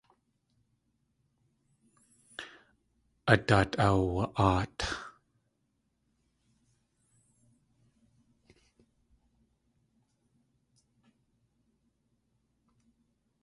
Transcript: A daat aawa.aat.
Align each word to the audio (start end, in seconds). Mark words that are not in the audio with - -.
A 3.31 3.35
daat 3.47 3.71
aawa.aat. 3.85 4.77